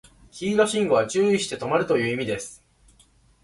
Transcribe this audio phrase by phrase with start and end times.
[0.31, 2.63] 黄色信号は注意して止まるという意味です